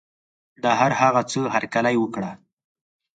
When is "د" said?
0.63-0.65